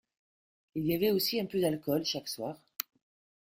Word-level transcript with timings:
Il 0.73 0.87
y 0.87 0.95
avait 0.95 1.11
aussi 1.11 1.39
un 1.39 1.45
peu 1.45 1.61
d’alcool 1.61 2.03
chaque 2.05 2.27
soir. 2.27 2.59